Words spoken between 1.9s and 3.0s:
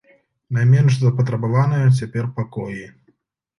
цяпер пакоі.